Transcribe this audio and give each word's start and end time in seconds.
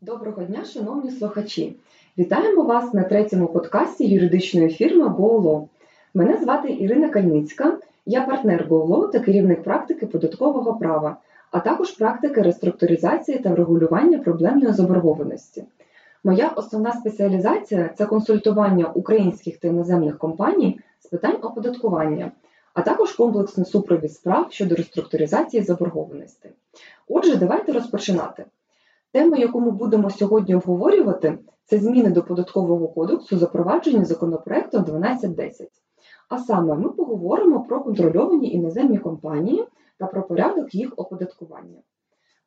Доброго 0.00 0.42
дня, 0.42 0.64
шановні 0.64 1.10
слухачі! 1.10 1.76
Вітаємо 2.18 2.62
вас 2.62 2.94
на 2.94 3.02
третьому 3.02 3.46
подкасті 3.46 4.06
юридичної 4.06 4.68
фірми 4.68 5.06
GoLaw. 5.06 5.68
Мене 6.14 6.36
звати 6.36 6.72
Ірина 6.72 7.08
Кальницька, 7.08 7.78
я 8.06 8.22
партнер 8.22 8.66
GoLaw 8.68 9.10
та 9.10 9.18
керівник 9.20 9.62
практики 9.62 10.06
податкового 10.06 10.74
права, 10.74 11.16
а 11.50 11.60
також 11.60 11.90
практики 11.90 12.42
реструктуризації 12.42 13.38
та 13.38 13.50
врегулювання 13.50 14.18
проблемної 14.18 14.72
заборгованості. 14.72 15.64
Моя 16.24 16.48
основна 16.48 16.92
спеціалізація 16.92 17.90
це 17.98 18.06
консультування 18.06 18.86
українських 18.86 19.56
та 19.56 19.68
іноземних 19.68 20.18
компаній 20.18 20.80
з 21.00 21.06
питань 21.06 21.36
оподаткування, 21.42 22.32
а 22.74 22.82
також 22.82 23.12
комплексний 23.12 23.66
супровід 23.66 24.12
справ 24.12 24.46
щодо 24.50 24.74
реструктуризації 24.74 25.62
заборгованості. 25.62 26.48
Отже, 27.08 27.36
давайте 27.36 27.72
розпочинати. 27.72 28.44
Тема, 29.12 29.36
яку 29.36 29.60
ми 29.60 29.70
будемо 29.70 30.10
сьогодні 30.10 30.54
обговорювати, 30.54 31.38
це 31.64 31.78
зміни 31.78 32.10
до 32.10 32.22
податкового 32.22 32.88
кодексу, 32.88 33.38
запроваджені 33.38 34.04
законопроектом 34.04 34.80
1210. 34.80 35.68
А 36.28 36.38
саме 36.38 36.74
ми 36.74 36.88
поговоримо 36.88 37.60
про 37.60 37.80
контрольовані 37.80 38.52
іноземні 38.52 38.98
компанії 38.98 39.64
та 39.98 40.06
про 40.06 40.22
порядок 40.22 40.74
їх 40.74 40.92
оподаткування. 40.96 41.78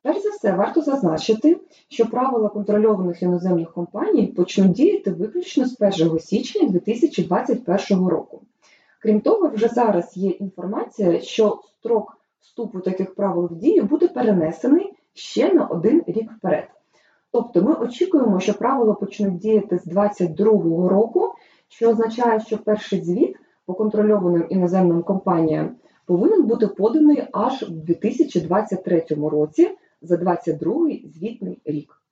Перш 0.02 0.22
за 0.22 0.28
все, 0.28 0.52
варто 0.52 0.80
зазначити, 0.80 1.60
що 1.88 2.06
правила 2.06 2.48
контрольованих 2.48 3.22
іноземних 3.22 3.72
компаній 3.72 4.26
почнуть 4.26 4.72
діяти 4.72 5.10
виключно 5.10 5.66
з 5.66 5.76
1 5.80 6.18
січня 6.18 6.68
2021 6.68 8.06
року. 8.06 8.42
Крім 9.02 9.20
того, 9.20 9.48
вже 9.48 9.68
зараз 9.68 10.16
є 10.16 10.30
інформація, 10.30 11.20
що 11.20 11.60
строк 11.78 12.18
вступу 12.40 12.80
таких 12.80 13.14
правил 13.14 13.48
в 13.50 13.54
дію 13.56 13.84
буде 13.84 14.08
перенесений 14.08 14.92
ще 15.14 15.54
на 15.54 15.66
один 15.66 16.02
рік 16.06 16.32
вперед. 16.32 16.68
Тобто 17.30 17.62
ми 17.62 17.74
очікуємо, 17.74 18.40
що 18.40 18.54
правила 18.54 18.94
почнуть 18.94 19.38
діяти 19.38 19.78
з 19.78 19.84
2022 19.84 20.88
року, 20.88 21.34
що 21.68 21.90
означає, 21.90 22.40
що 22.40 22.58
перший 22.58 23.00
звіт 23.00 23.36
по 23.66 23.74
контрольованим 23.74 24.46
іноземним 24.50 25.02
компаніям 25.02 25.76
повинен 26.06 26.46
бути 26.46 26.66
поданий 26.66 27.24
аж 27.32 27.62
в 27.62 27.70
2023 27.70 29.04
році 29.08 29.70
за 30.02 30.16
2022 30.16 31.10
звітний 31.14 31.60
рік. 31.64 32.02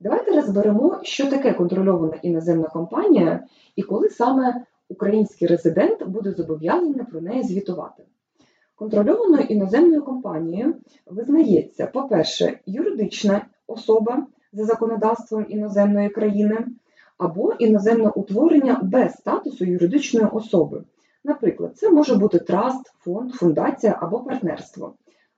Давайте 0.00 0.30
розберемо, 0.30 1.00
що 1.02 1.30
таке 1.30 1.52
контрольована 1.52 2.16
іноземна 2.22 2.68
компанія 2.68 3.44
і 3.76 3.82
коли 3.82 4.08
саме 4.08 4.64
український 4.88 5.48
резидент 5.48 6.06
буде 6.06 6.32
зобов'язаний 6.32 7.04
про 7.10 7.20
неї 7.20 7.42
звітувати. 7.42 8.02
Контрольованою 8.76 9.44
іноземною 9.44 10.02
компанією 10.02 10.74
визнається, 11.06 11.86
по-перше, 11.86 12.58
юридична 12.66 13.46
особа 13.66 14.26
за 14.52 14.64
законодавством 14.64 15.46
іноземної 15.48 16.08
країни, 16.08 16.66
або 17.18 17.52
іноземне 17.52 18.08
утворення 18.08 18.80
без 18.82 19.12
статусу 19.12 19.64
юридичної 19.64 20.26
особи. 20.32 20.84
Наприклад, 21.24 21.76
це 21.76 21.90
може 21.90 22.14
бути 22.14 22.38
траст, 22.38 22.92
фонд, 22.98 23.32
фундація 23.32 23.98
або 24.00 24.20
партнерство. 24.20 24.94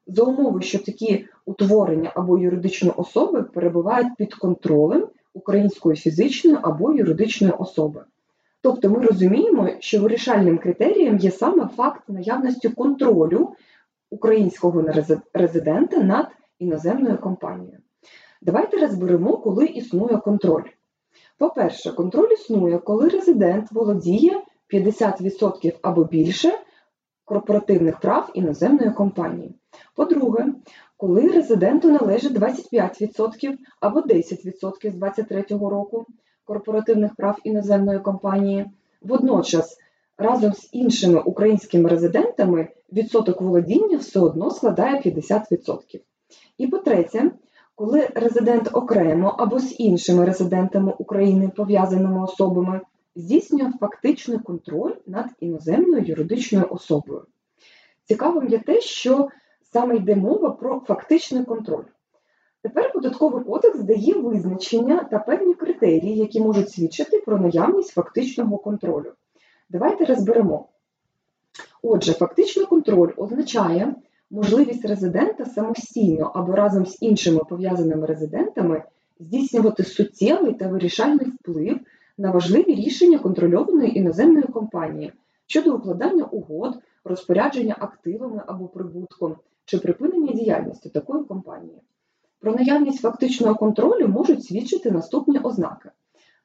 За 0.06 0.22
умови, 0.22 0.62
що 0.62 0.78
такі 0.78 1.26
утворення 1.46 2.12
або 2.14 2.38
юридичні 2.38 2.90
особи 2.90 3.42
перебувають 3.42 4.16
під 4.18 4.34
контролем 4.34 5.08
української 5.34 5.96
фізичної 5.96 6.56
або 6.62 6.92
юридичної 6.92 7.52
особи. 7.52 8.04
Тобто 8.66 8.90
ми 8.90 9.06
розуміємо, 9.06 9.68
що 9.80 10.00
вирішальним 10.00 10.58
критерієм 10.58 11.18
є 11.18 11.30
саме 11.30 11.68
факт 11.68 12.08
наявності 12.08 12.68
контролю 12.68 13.54
українського 14.10 14.84
резидента 15.34 15.96
над 15.96 16.26
іноземною 16.58 17.18
компанією. 17.18 17.78
Давайте 18.42 18.76
розберемо, 18.76 19.36
коли 19.36 19.66
існує 19.66 20.16
контроль. 20.16 20.62
По-перше, 21.38 21.92
контроль 21.92 22.32
існує, 22.32 22.78
коли 22.78 23.08
резидент 23.08 23.72
володіє 23.72 24.42
50% 24.72 25.78
або 25.82 26.04
більше 26.04 26.52
корпоративних 27.24 28.00
прав 28.00 28.30
іноземної 28.34 28.90
компанії. 28.90 29.54
По-друге, 29.94 30.46
коли 30.96 31.28
резиденту 31.28 31.90
належить 31.90 32.38
25% 32.38 33.56
або 33.80 34.00
10% 34.00 34.30
з 34.30 34.40
2023 34.40 35.44
року 35.50 36.06
корпоративних 36.46 37.14
прав 37.14 37.38
іноземної 37.44 37.98
компанії. 37.98 38.66
Водночас, 39.02 39.78
разом 40.18 40.52
з 40.52 40.68
іншими 40.72 41.20
українськими 41.20 41.88
резидентами 41.88 42.68
відсоток 42.92 43.40
володіння 43.40 43.96
все 43.96 44.20
одно 44.20 44.50
складає 44.50 45.00
50%. 45.00 46.00
І 46.58 46.66
по-третє, 46.66 47.30
коли 47.74 48.08
резидент 48.14 48.70
окремо 48.72 49.34
або 49.38 49.58
з 49.58 49.80
іншими 49.80 50.24
резидентами 50.24 50.94
України 50.98 51.50
пов'язаними 51.56 52.22
особами 52.22 52.80
здійснює 53.16 53.72
фактичний 53.80 54.38
контроль 54.38 54.92
над 55.06 55.26
іноземною 55.40 56.04
юридичною 56.04 56.66
особою. 56.70 57.24
Цікавим 58.04 58.48
є 58.48 58.58
те, 58.58 58.80
що 58.80 59.28
саме 59.72 59.96
йде 59.96 60.16
мова 60.16 60.50
про 60.50 60.80
фактичний 60.80 61.44
контроль. 61.44 61.84
Тепер 62.66 62.92
податковий 62.92 63.44
кодекс 63.44 63.80
дає 63.80 64.14
визначення 64.14 65.04
та 65.10 65.18
певні 65.18 65.54
критерії, 65.54 66.16
які 66.16 66.40
можуть 66.40 66.70
свідчити 66.70 67.22
про 67.26 67.38
наявність 67.38 67.90
фактичного 67.90 68.58
контролю. 68.58 69.12
Давайте 69.70 70.04
розберемо. 70.04 70.68
Отже, 71.82 72.12
фактичний 72.12 72.66
контроль 72.66 73.12
означає 73.16 73.94
можливість 74.30 74.84
резидента 74.84 75.44
самостійно 75.44 76.32
або 76.34 76.52
разом 76.52 76.86
з 76.86 77.02
іншими 77.02 77.40
пов'язаними 77.48 78.06
резидентами 78.06 78.82
здійснювати 79.20 79.84
суттєвий 79.84 80.54
та 80.54 80.68
вирішальний 80.68 81.26
вплив 81.26 81.80
на 82.18 82.30
важливі 82.30 82.74
рішення 82.74 83.18
контрольованої 83.18 83.98
іноземної 83.98 84.46
компанії 84.46 85.12
щодо 85.46 85.74
укладання 85.74 86.24
угод, 86.24 86.74
розпорядження 87.04 87.76
активами 87.78 88.42
або 88.46 88.68
прибутком 88.68 89.36
чи 89.64 89.78
припинення 89.78 90.32
діяльності 90.32 90.88
такої 90.88 91.24
компанії. 91.24 91.80
Про 92.46 92.54
наявність 92.54 93.00
фактичного 93.00 93.54
контролю 93.54 94.08
можуть 94.08 94.44
свідчити 94.44 94.90
наступні 94.90 95.38
ознаки. 95.38 95.90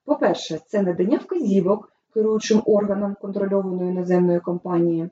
По-перше, 0.05 0.59
це 0.67 0.81
надання 0.81 1.17
вказівок 1.17 1.91
керуючим 2.13 2.61
органам 2.65 3.15
контрольованої 3.21 3.89
іноземної 3.89 4.39
компанії, 4.39 5.09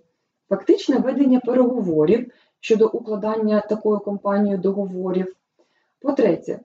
фактичне 0.50 0.98
ведення 0.98 1.40
переговорів 1.40 2.32
щодо 2.60 2.88
укладання 2.88 3.62
такою 3.62 4.00
компанією 4.00 4.58
договорів. 4.62 5.36
По-третє, 6.02 6.60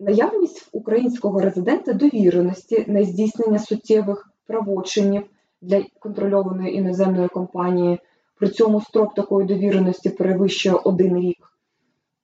наявність 0.00 0.68
українського 0.72 1.40
резидента 1.40 1.92
довіреності 1.92 2.84
на 2.88 3.04
здійснення 3.04 3.58
суттєвих 3.58 4.30
правочинів 4.46 5.22
для 5.62 5.84
контрольованої 5.98 6.76
іноземної 6.76 7.28
компанії. 7.28 8.00
При 8.38 8.48
цьому 8.48 8.80
строк 8.80 9.14
такої 9.14 9.46
довіреності 9.46 10.10
перевищує 10.10 10.74
один 10.74 11.16
рік. 11.16 11.53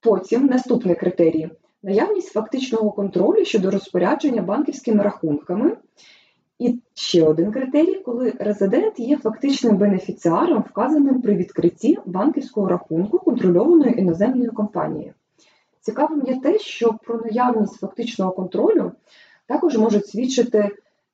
Потім 0.01 0.45
наступний 0.45 0.95
критерій 0.95 1.49
наявність 1.83 2.31
фактичного 2.31 2.91
контролю 2.91 3.45
щодо 3.45 3.71
розпорядження 3.71 4.41
банківськими 4.41 5.03
рахунками. 5.03 5.77
І 6.59 6.79
ще 6.93 7.23
один 7.23 7.51
критерій, 7.51 7.95
коли 7.95 8.33
резидент 8.39 8.99
є 8.99 9.17
фактичним 9.17 9.77
бенефіціаром, 9.77 10.63
вказаним 10.69 11.21
при 11.21 11.35
відкритті 11.35 11.97
банківського 12.05 12.67
рахунку 12.67 13.19
контрольованої 13.19 13.99
іноземною 13.99 14.51
компанією. 14.51 15.13
Цікавим 15.79 16.23
є 16.27 16.39
те, 16.39 16.59
що 16.59 16.93
про 17.03 17.17
наявність 17.17 17.79
фактичного 17.79 18.31
контролю 18.31 18.91
також 19.47 19.77
можуть 19.77 20.07
свідчити 20.07 20.69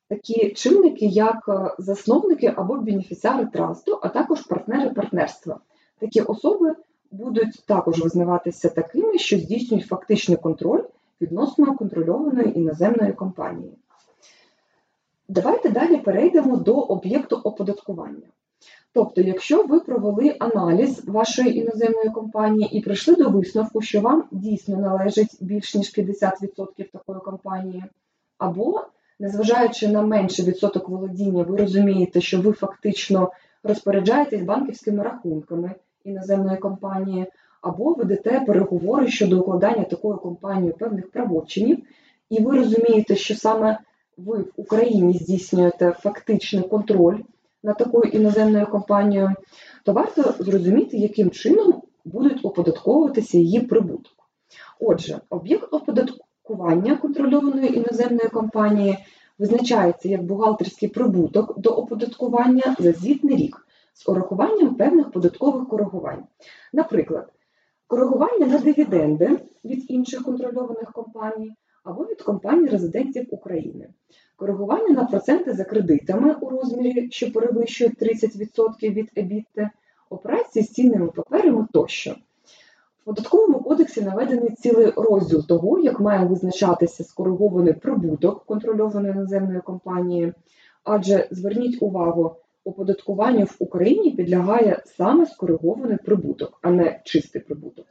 такі 0.10 0.50
чинники, 0.50 1.06
як 1.06 1.50
засновники 1.78 2.54
або 2.56 2.76
бенефіціари 2.76 3.46
трасту, 3.46 4.00
а 4.02 4.10
також 4.10 4.42
партнери 4.42 4.90
партнерства. 4.90 5.60
Такі 6.00 6.22
особи 6.22 6.76
будуть 7.12 7.64
також 7.66 8.00
визнаватися 8.00 8.70
такими, 8.70 9.18
що 9.18 9.38
здійснюють 9.38 9.88
фактичний 9.88 10.38
контроль 10.38 10.84
відносно 11.22 11.76
контрольованої 11.76 12.60
іноземної 12.60 13.14
компанії. 13.14 13.78
Давайте 15.30 15.70
далі 15.70 15.98
перейдемо 15.98 16.58
до 16.58 16.74
об'єкту 16.74 17.36
оподаткування. 17.36 18.28
Тобто, 18.94 19.22
якщо 19.22 19.64
ви 19.64 19.80
провели 19.80 20.36
аналіз 20.40 21.08
вашої 21.08 21.58
іноземної 21.58 22.10
компанії 22.10 22.78
і 22.78 22.82
прийшли 22.82 23.16
до 23.16 23.30
висновку, 23.30 23.82
що 23.82 24.02
вам 24.02 24.24
дійсно 24.32 24.78
належить 24.78 25.38
більш 25.42 25.76
ніж 25.76 25.98
50% 25.98 26.92
такої 26.92 27.20
компанії, 27.20 27.84
або, 28.38 28.82
незважаючи 29.20 29.88
на 29.88 30.02
менший 30.02 30.46
відсоток 30.46 30.90
володіння, 30.90 31.44
ви 31.44 31.58
розумієте, 31.58 32.22
що 32.22 32.42
ви 32.42 32.52
фактично 32.52 33.32
розпоряджаєтесь 33.64 34.42
банківськими 34.42 35.04
рахунками 35.04 35.76
іноземної 36.08 36.58
компанії, 36.58 37.26
або 37.62 37.94
ведете 37.94 38.40
переговори 38.48 39.08
щодо 39.08 39.40
укладання 39.40 39.84
такою 39.84 40.18
компанією 40.18 40.74
певних 40.74 41.12
правочинів, 41.12 41.78
і 42.30 42.42
ви 42.42 42.58
розумієте, 42.58 43.16
що 43.16 43.36
саме 43.36 43.80
ви 44.18 44.38
в 44.38 44.52
Україні 44.56 45.14
здійснюєте 45.14 45.92
фактичний 45.92 46.64
контроль 46.64 47.18
над 47.64 47.78
такою 47.78 48.12
іноземною 48.12 48.68
компанією, 48.68 49.30
то 49.84 49.94
варто 49.94 50.34
зрозуміти, 50.40 50.98
яким 50.98 51.30
чином 51.30 51.82
будуть 52.06 52.46
оподатковуватися 52.46 53.38
її 53.38 53.60
прибуток. 53.60 54.14
Отже, 54.80 55.20
об'єкт 55.30 55.74
оподаткування 55.74 56.96
контрольованої 56.96 57.78
іноземної 57.78 58.30
компанії 58.30 58.98
визначається 59.40 60.10
як 60.10 60.24
бухгалтерський 60.24 60.90
прибуток 60.90 61.60
до 61.60 61.70
оподаткування 61.70 62.76
за 62.80 62.92
звітний 62.92 63.36
рік 63.36 63.67
з 63.98 64.10
урахуванням 64.10 64.76
певних 64.76 65.12
податкових 65.12 65.68
коригувань. 65.68 66.24
Наприклад, 66.74 67.34
коригування 67.88 68.46
на 68.46 68.60
дивіденди 68.60 69.40
від 69.66 69.92
інших 69.92 70.24
контрольованих 70.24 70.92
компаній 70.92 71.54
або 71.84 72.04
від 72.04 72.22
компаній 72.22 72.68
резидентів 72.68 73.28
України, 73.32 73.90
коригування 74.36 74.90
на 74.90 75.06
проценти 75.06 75.54
за 75.54 75.64
кредитами 75.64 76.36
у 76.42 76.50
розмірі, 76.50 77.08
що 77.12 77.32
перевищують 77.32 78.02
30% 78.02 78.94
від 78.94 79.12
ЕБІТТи, 79.16 79.70
операції 80.10 80.66
з 80.66 80.72
цінними 80.72 81.08
паперами 81.08 81.68
тощо. 81.74 82.16
В 83.02 83.06
податковому 83.06 83.60
кодексі 83.60 84.02
наведений 84.02 84.56
цілий 84.56 84.94
розділ 84.96 85.48
того, 85.48 85.80
як 85.80 86.00
має 86.00 86.26
визначатися 86.26 87.04
скоригований 87.04 87.74
прибуток 87.74 88.46
контрольованої 88.46 89.14
іноземної 89.14 89.62
компанії, 89.62 90.34
адже 90.84 91.28
зверніть 91.32 91.82
увагу, 91.82 92.36
оподаткуванню 92.68 93.46
в 93.46 93.56
Україні 93.60 94.12
підлягає 94.12 94.84
саме 94.86 95.26
скоригований 95.26 95.98
прибуток, 95.98 96.60
а 96.62 96.72
не 96.72 97.02
чистий 97.04 97.42
прибуток. 97.42 97.86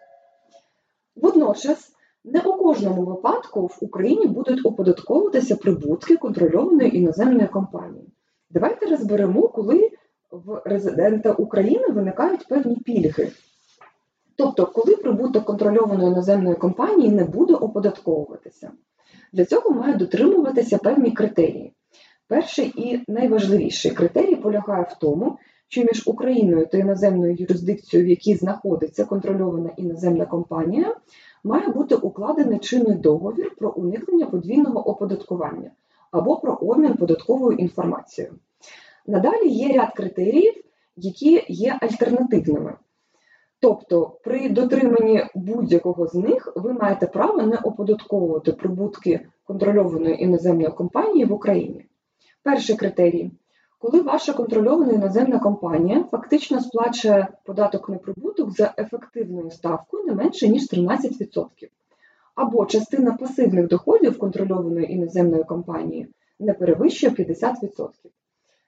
Водночас, 1.17 1.93
не 2.25 2.41
у 2.41 2.53
кожному 2.53 3.05
випадку 3.05 3.67
в 3.67 3.79
Україні 3.81 4.27
будуть 4.27 4.67
оподатковуватися 4.67 5.57
прибутки 5.57 6.17
контрольованої 6.17 6.97
іноземної 6.97 7.49
компанії. 7.49 8.09
Давайте 8.51 8.87
розберемо, 8.87 9.49
коли 9.49 9.91
в 10.31 10.63
резидента 10.65 11.33
України 11.33 11.89
виникають 11.89 12.49
певні 12.49 12.77
пільги. 12.77 13.33
Тобто, 14.37 14.67
коли 14.67 14.97
прибуток 14.97 15.45
контрольованої 15.45 16.09
іноземної 16.09 16.57
компанії 16.57 17.11
не 17.11 17.25
буде 17.25 17.55
оподатковуватися. 17.55 18.71
Для 19.33 19.45
цього 19.45 19.71
мають 19.71 19.97
дотримуватися 19.97 20.79
певні 20.79 21.11
критерії. 21.11 21.73
Перший 22.29 22.73
і 22.77 23.05
найважливіший 23.09 23.91
критерій 23.91 24.37
полягає 24.37 24.83
в 24.83 24.99
тому, 25.01 25.39
що 25.69 25.83
між 25.83 26.03
Україною 26.07 26.67
та 26.67 26.79
іноземною 26.79 27.37
юрисдикцією, 27.39 28.07
в 28.07 28.11
якій 28.11 28.35
знаходиться 28.35 29.05
контрольована 29.05 29.71
іноземна 29.77 30.27
компанія, 30.27 30.97
має 31.45 31.69
бути 31.69 31.95
укладений 31.95 32.59
чинний 32.59 32.97
договір 32.97 33.55
про 33.59 33.71
уникнення 33.71 34.27
подвійного 34.27 34.89
оподаткування 34.89 35.71
або 36.11 36.37
про 36.37 36.55
обмін 36.55 36.95
податковою 36.95 37.59
інформацією. 37.59 38.35
Надалі 39.07 39.49
є 39.49 39.73
ряд 39.73 39.95
критеріїв, 39.95 40.55
які 40.97 41.45
є 41.49 41.79
альтернативними. 41.81 42.75
Тобто, 43.61 44.19
при 44.25 44.49
дотриманні 44.49 45.27
будь-якого 45.35 46.07
з 46.07 46.15
них 46.15 46.53
ви 46.57 46.73
маєте 46.73 47.07
право 47.07 47.43
не 47.43 47.57
оподатковувати 47.57 48.53
прибутки 48.53 49.29
контрольованої 49.45 50.23
іноземної 50.23 50.69
компанії 50.69 51.25
в 51.25 51.33
Україні. 51.33 51.87
Перший 52.47 52.77
критерій. 52.77 53.31
Коли 53.79 54.01
ваша 54.01 54.33
контрольована 54.33 54.93
іноземна 54.93 55.39
компанія 55.39 56.05
фактично 56.11 56.61
сплачує 56.61 57.29
податок 57.45 57.89
на 57.89 57.97
прибуток 57.97 58.51
за 58.51 58.75
ефективною 58.79 59.51
ставкою 59.51 60.05
не 60.05 60.15
менше, 60.15 60.49
ніж 60.49 60.73
13%, 60.73 61.47
або 62.35 62.67
частина 62.67 63.13
пасивних 63.13 63.69
доходів 63.69 64.19
контрольованої 64.19 64.93
іноземної 64.93 65.45
компанії 65.45 66.09
не 66.39 66.53
перевищує 66.53 67.13
50%. 67.13 67.89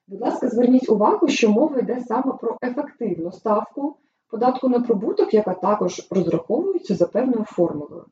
Будь 0.09 0.21
ласка, 0.21 0.49
зверніть 0.49 0.91
увагу, 0.91 1.29
що 1.29 1.51
мова 1.51 1.79
йде 1.79 2.01
саме 2.09 2.33
про 2.41 2.57
ефективну 2.63 3.33
ставку 3.33 3.97
податку 4.31 4.69
на 4.69 4.81
прибуток, 4.81 5.35
яка 5.35 5.55
також 5.55 6.07
розраховується 6.11 6.95
за 6.95 7.07
певною 7.07 7.45
формулою. 7.45 8.05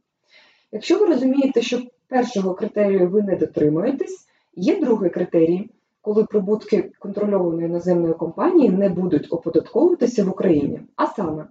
Якщо 0.72 0.98
ви 0.98 1.06
розумієте, 1.06 1.62
що 1.62 1.82
першого 2.08 2.54
критерію 2.54 3.08
ви 3.08 3.22
не 3.22 3.36
дотримуєтесь, 3.36 4.25
є 4.56 4.81
другий 4.81 5.11
критерій, 5.11 5.70
коли 6.00 6.25
прибутки 6.25 6.91
контрольованої 6.99 7.67
іноземної 7.67 8.14
компанії 8.14 8.70
не 8.70 8.88
будуть 8.88 9.32
оподатковуватися 9.32 10.25
в 10.25 10.29
Україні. 10.29 10.81
А 10.97 11.06
саме, 11.06 11.47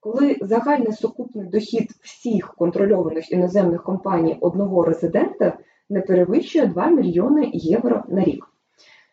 коли 0.00 0.36
загальний 0.40 0.92
сукупний 0.92 1.46
дохід 1.46 1.90
всіх 2.02 2.54
контрольованих 2.54 3.32
іноземних 3.32 3.82
компаній 3.82 4.38
одного 4.40 4.84
резидента 4.84 5.58
не 5.90 6.00
перевищує 6.00 6.66
2 6.66 6.86
мільйони 6.86 7.50
євро 7.52 8.04
на 8.08 8.24
рік. 8.24 8.46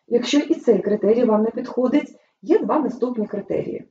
Якщо 0.08 0.38
і 0.38 0.54
цей 0.54 0.78
критерій 0.78 1.24
вам 1.24 1.42
не 1.42 1.50
підходить, 1.50 2.16
є 2.42 2.58
два 2.58 2.78
наступні 2.78 3.26
критерії. 3.26 3.84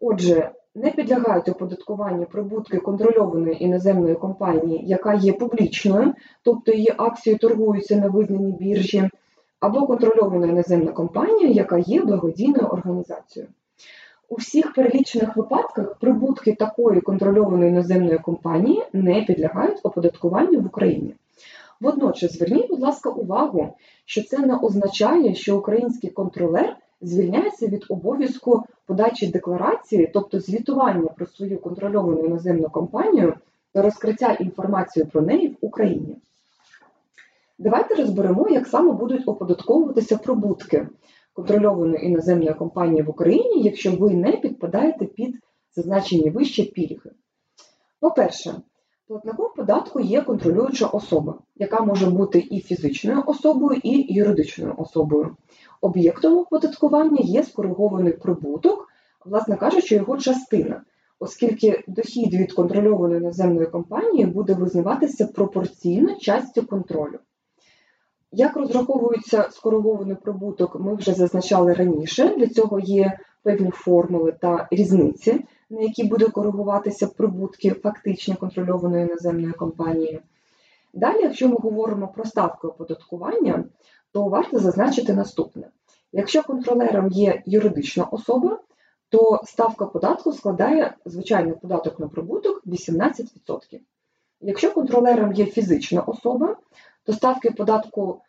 Отже, 0.00 0.50
не 0.74 0.90
підлягають 0.90 1.48
оподаткуванню 1.48 2.26
прибутки 2.26 2.78
контрольованої 2.78 3.64
іноземної 3.64 4.14
компанії, 4.14 4.82
яка 4.86 5.14
є 5.14 5.32
публічною, 5.32 6.14
тобто 6.42 6.72
її 6.72 6.94
акції 6.96 7.36
торгуються 7.36 7.96
на 7.96 8.08
визнаній 8.08 8.52
біржі, 8.52 9.10
або 9.60 9.86
контрольована 9.86 10.46
іноземна 10.46 10.92
компанія, 10.92 11.48
яка 11.48 11.78
є 11.78 12.02
благодійною 12.02 12.66
організацією. 12.66 13.50
У 14.28 14.34
всіх 14.34 14.74
перелічених 14.74 15.36
випадках 15.36 15.94
прибутки 15.94 16.54
такої 16.54 17.00
контрольованої 17.00 17.70
іноземної 17.70 18.18
компанії 18.18 18.82
не 18.92 19.22
підлягають 19.22 19.80
оподаткуванню 19.82 20.60
в 20.60 20.66
Україні. 20.66 21.14
Водночас 21.80 22.32
зверніть, 22.32 22.68
будь 22.68 22.80
ласка, 22.80 23.10
увагу, 23.10 23.74
що 24.04 24.22
це 24.22 24.38
не 24.38 24.56
означає, 24.56 25.34
що 25.34 25.58
український 25.58 26.10
контролер 26.10 26.76
звільняється 27.00 27.66
від 27.66 27.84
обов'язку 27.88 28.62
подачі 28.86 29.26
декларації, 29.26 30.10
тобто 30.14 30.40
звітування 30.40 31.08
про 31.16 31.26
свою 31.26 31.58
контрольовану 31.58 32.24
іноземну 32.24 32.68
компанію 32.68 33.34
та 33.72 33.82
розкриття 33.82 34.32
інформації 34.32 35.06
про 35.12 35.22
неї 35.22 35.48
в 35.48 35.56
Україні. 35.60 36.16
Давайте 37.58 37.94
розберемо, 37.94 38.48
як 38.48 38.66
саме 38.66 38.92
будуть 38.92 39.28
оподатковуватися 39.28 40.16
прибутки 40.16 40.88
контрольованої 41.32 42.06
іноземної 42.06 42.54
компанії 42.54 43.02
в 43.02 43.10
Україні, 43.10 43.62
якщо 43.62 43.92
ви 43.92 44.14
не 44.14 44.32
підпадаєте 44.32 45.04
під 45.04 45.36
зазначені 45.76 46.30
вище 46.30 46.64
пільги. 46.64 47.10
По-перше, 48.00 48.54
платником 49.10 49.50
податку 49.56 50.00
є 50.00 50.22
контролююча 50.22 50.86
особа, 50.86 51.38
яка 51.56 51.84
може 51.84 52.06
бути 52.06 52.46
і 52.50 52.60
фізичною 52.60 53.22
особою, 53.26 53.80
і 53.82 54.14
юридичною 54.14 54.74
особою. 54.78 55.36
Об'єктом 55.80 56.38
оподаткування 56.38 57.18
є 57.20 57.42
скоригований 57.42 58.12
прибуток, 58.12 58.88
власне 59.24 59.56
кажучи, 59.56 59.94
його 59.94 60.16
частина, 60.16 60.82
оскільки 61.18 61.84
дохід 61.88 62.34
від 62.34 62.52
контрольованої 62.52 63.20
наземної 63.20 63.66
компанії 63.66 64.26
буде 64.26 64.54
визнаватися 64.54 65.26
пропорційно 65.26 66.14
частю 66.14 66.66
контролю. 66.66 67.18
Як 68.32 68.56
розраховується 68.56 69.48
скоригований 69.50 70.16
прибуток, 70.16 70.80
ми 70.80 70.94
вже 70.94 71.12
зазначали 71.12 71.72
раніше. 71.72 72.34
Для 72.36 72.46
цього 72.46 72.80
є 72.80 73.18
певні 73.42 73.70
формули 73.70 74.32
та 74.40 74.68
різниці, 74.70 75.44
на 75.70 75.80
які 75.80 76.04
буде 76.04 76.28
коригуватися 76.28 77.06
прибутки 77.06 77.70
фактично 77.70 78.36
контрольованої 78.36 79.06
наземної 79.06 79.52
компанії. 79.52 80.20
Далі, 80.94 81.22
якщо 81.22 81.48
ми 81.48 81.56
говоримо 81.56 82.08
про 82.08 82.24
ставки 82.24 82.66
оподаткування, 82.66 83.64
то 84.12 84.24
варто 84.24 84.58
зазначити 84.58 85.14
наступне: 85.14 85.68
якщо 86.12 86.42
контролером 86.42 87.08
є 87.08 87.42
юридична 87.46 88.04
особа, 88.04 88.58
то 89.08 89.40
ставка 89.44 89.86
податку 89.86 90.32
складає 90.32 90.94
звичайний 91.04 91.54
податок 91.54 92.00
на 92.00 92.08
прибуток 92.08 92.66
18%. 92.66 93.80
Якщо 94.40 94.72
контролером 94.72 95.32
є 95.32 95.46
фізична 95.46 96.02
особа, 96.02 96.56
то 97.04 97.12
ставки 97.12 97.50
податку 97.50 98.22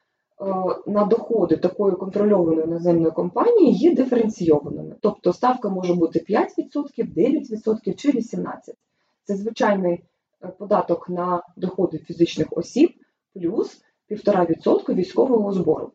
на 0.88 1.05
доходи 1.05 1.57
такої 1.57 1.95
контрольованої 1.95 2.67
наземної 2.67 3.12
компанії 3.12 3.74
є 3.74 3.95
диференційованими. 3.95 4.95
Тобто 5.01 5.33
ставка 5.33 5.69
може 5.69 5.93
бути 5.93 6.25
5%, 6.29 6.48
9% 6.98 7.95
чи 7.95 8.12
18%. 8.12 8.48
Це 9.24 9.36
звичайний 9.36 10.03
е, 10.43 10.48
податок 10.48 11.10
на 11.10 11.43
доходи 11.57 11.98
фізичних 11.98 12.48
осіб 12.51 12.91
плюс 13.33 13.81
1,5% 14.12 14.93
військового 14.93 15.53
збору. 15.53 15.91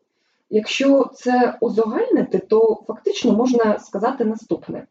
Якщо 0.51 1.11
це 1.15 1.59
узагальнити, 1.61 2.39
то 2.39 2.83
фактично 2.87 3.33
можна 3.33 3.79
сказати 3.79 4.25
наступне: 4.25 4.87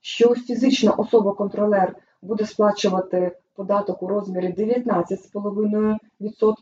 що 0.00 0.34
фізична 0.34 0.92
особа-контролер 0.92 1.96
буде 2.22 2.46
сплачувати 2.46 3.36
податок 3.56 4.02
у 4.02 4.06
розмірі 4.06 4.54
19,5% 4.58 5.98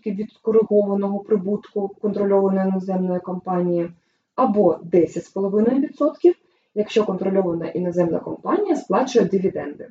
від 0.06 0.32
скоригованого 0.32 1.18
прибутку 1.18 1.88
контрольованої 1.88 2.68
іноземної 2.68 3.20
компанії, 3.20 3.90
або 4.34 4.78
10,5%, 4.92 6.34
якщо 6.74 7.04
контрольована 7.04 7.66
іноземна 7.66 8.18
компанія 8.18 8.76
сплачує 8.76 9.24
дивіденди. 9.24 9.88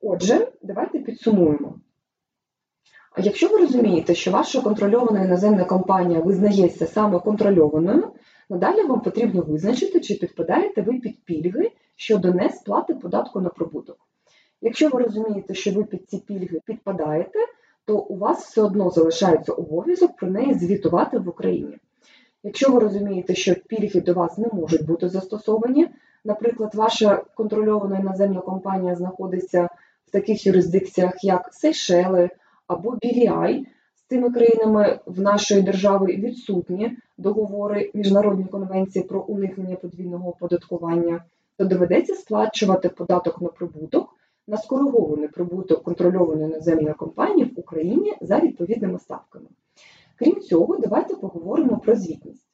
Отже, 0.00 0.48
давайте 0.62 0.98
підсумуємо. 0.98 1.74
Якщо 3.18 3.48
ви 3.48 3.56
розумієте, 3.56 4.14
що 4.14 4.30
ваша 4.30 4.60
контрольована 4.60 5.24
іноземна 5.24 5.64
компанія 5.64 6.20
визнається 6.20 6.86
саме 6.86 7.20
контрольованою, 7.20 8.12
надалі 8.50 8.82
вам 8.82 9.00
потрібно 9.00 9.42
визначити, 9.42 10.00
чи 10.00 10.14
підпадаєте 10.14 10.82
ви 10.82 10.98
під 10.98 11.24
пільги 11.24 11.70
щодо 11.96 12.32
несплати 12.32 12.94
податку 12.94 13.40
на 13.40 13.48
прибуток. 13.48 13.98
Якщо 14.64 14.88
ви 14.88 15.02
розумієте, 15.02 15.54
що 15.54 15.72
ви 15.72 15.84
під 15.84 16.10
ці 16.10 16.18
пільги 16.18 16.60
підпадаєте, 16.66 17.38
то 17.84 17.98
у 17.98 18.16
вас 18.16 18.44
все 18.44 18.62
одно 18.62 18.90
залишається 18.90 19.52
обов'язок 19.52 20.16
про 20.16 20.28
неї 20.30 20.54
звітувати 20.54 21.18
в 21.18 21.28
Україні. 21.28 21.76
Якщо 22.42 22.72
ви 22.72 22.80
розумієте, 22.80 23.34
що 23.34 23.54
пільги 23.54 24.00
до 24.00 24.14
вас 24.14 24.38
не 24.38 24.48
можуть 24.52 24.86
бути 24.86 25.08
застосовані, 25.08 25.88
наприклад, 26.24 26.74
ваша 26.74 27.24
контрольована 27.34 27.98
іноземна 27.98 28.40
компанія 28.40 28.94
знаходиться 28.94 29.68
в 30.06 30.10
таких 30.10 30.46
юрисдикціях, 30.46 31.24
як 31.24 31.48
Сейшели 31.52 32.30
або 32.66 32.90
BVI, 32.90 33.64
з 33.94 34.02
цими 34.08 34.30
країнами 34.30 35.00
в 35.06 35.20
нашої 35.20 35.62
держави 35.62 36.06
відсутні 36.06 36.96
договори 37.18 37.90
міжнародні 37.94 38.44
конвенції 38.44 39.04
про 39.04 39.20
уникнення 39.20 39.76
подвійного 39.76 40.28
оподаткування, 40.28 41.24
то 41.56 41.64
доведеться 41.64 42.14
сплачувати 42.14 42.88
податок 42.88 43.42
на 43.42 43.48
прибуток 43.48 44.08
на 44.52 44.58
скоригований 44.58 45.28
прибуток 45.28 45.82
контрольованої 45.82 46.50
іноземної 46.50 46.94
компанії 46.94 47.44
в 47.56 47.60
Україні 47.60 48.14
за 48.20 48.38
відповідними 48.38 48.98
ставками. 48.98 49.46
Крім 50.18 50.40
цього, 50.40 50.76
давайте 50.76 51.14
поговоримо 51.14 51.78
про 51.78 51.96
звітність. 51.96 52.46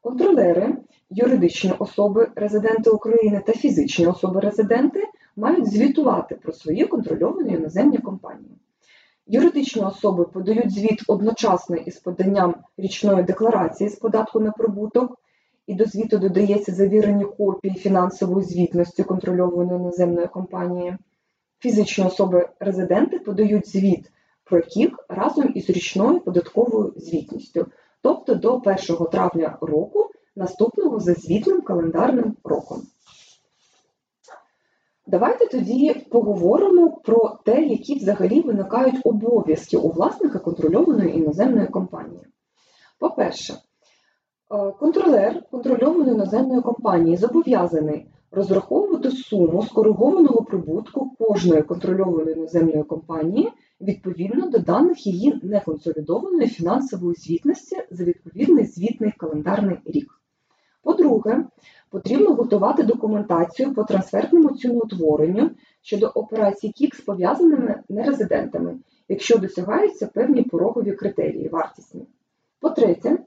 Контролери, 0.00 0.76
юридичні 1.10 1.72
особи, 1.78 2.28
резиденти 2.34 2.90
України 2.90 3.42
та 3.46 3.52
фізичні 3.52 4.06
особи-резиденти 4.06 5.04
мають 5.36 5.72
звітувати 5.72 6.34
про 6.34 6.52
свої 6.52 6.86
контрольовані 6.86 7.52
іноземні 7.54 7.98
компанії. 7.98 8.58
Юридичні 9.26 9.82
особи 9.82 10.24
подають 10.24 10.72
звіт 10.72 11.02
одночасно 11.08 11.76
із 11.76 11.96
поданням 11.96 12.54
річної 12.76 13.22
декларації 13.22 13.90
з 13.90 13.96
податку 13.96 14.40
на 14.40 14.50
прибуток, 14.50 15.18
і 15.66 15.74
до 15.74 15.84
звіту 15.84 16.18
додається 16.18 16.72
завірені 16.72 17.24
копії 17.24 17.74
фінансової 17.74 18.46
звітності 18.46 19.02
контрольованої 19.02 19.80
іноземної 19.80 20.26
компанії. 20.26 20.96
Фізичні 21.64 22.04
особи-резиденти 22.04 23.18
подають 23.18 23.68
звіт 23.68 24.12
про 24.44 24.60
КІК 24.60 25.04
разом 25.08 25.52
із 25.54 25.70
річною 25.70 26.20
податковою 26.20 26.92
звітністю, 26.96 27.66
тобто 28.02 28.34
до 28.34 28.54
1 28.54 28.76
травня 29.12 29.58
року, 29.60 30.10
наступного 30.36 31.00
за 31.00 31.14
звітним 31.14 31.60
календарним 31.60 32.36
роком. 32.44 32.82
Давайте 35.06 35.46
тоді 35.46 35.94
поговоримо 36.10 36.90
про 37.04 37.38
те, 37.44 37.62
які 37.62 37.94
взагалі 37.94 38.40
виникають 38.40 39.00
обов'язки 39.04 39.76
у 39.76 39.88
власника 39.88 40.38
контрольованої 40.38 41.16
іноземної 41.16 41.66
компанії. 41.66 42.26
По-перше, 42.98 43.54
е, 43.54 43.58
контролер 44.80 45.42
контрольованої 45.50 46.14
іноземної 46.14 46.60
компанії 46.62 47.16
зобов'язаний 47.16 48.06
розраховувати 48.34 49.10
суму 49.10 49.62
скоригованого 49.62 50.44
прибутку 50.44 51.10
кожної 51.18 51.62
контрольованої 51.62 52.36
іноземної 52.36 52.82
компанії 52.82 53.52
відповідно 53.80 54.50
до 54.50 54.58
даних 54.58 55.06
її 55.06 55.40
неконсолідованої 55.42 56.48
фінансової 56.48 57.14
звітності 57.14 57.76
за 57.90 58.04
відповідний 58.04 58.66
звітний 58.66 59.12
календарний 59.16 59.76
рік. 59.84 60.20
По-друге, 60.82 61.44
потрібно 61.90 62.34
готувати 62.34 62.82
документацію 62.82 63.74
по 63.74 63.84
трансфертному 63.84 64.50
ціноутворенню 64.50 65.50
щодо 65.82 66.06
операцій 66.06 66.68
КІК 66.68 66.94
з 66.94 67.00
пов'язаними 67.00 67.82
нерезидентами, 67.88 68.78
якщо 69.08 69.38
досягаються 69.38 70.06
певні 70.06 70.42
порогові 70.42 70.92
критерії 70.92 71.48
вартісні. 71.48 72.06
По-третє, 72.60 73.18